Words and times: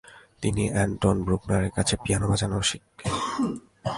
তিনি 0.41 0.63
আন্টোন 0.83 1.17
ব্রুকনারের 1.25 1.71
কাছে 1.77 1.95
পিয়ানো 2.03 2.25
বাজাতে 2.31 2.57
শিখেন। 2.69 3.13